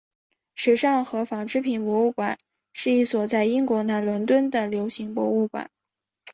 [0.55, 2.39] 时尚和纺织品博物馆
[2.73, 5.69] 是一所在英国南伦敦的流行博物馆。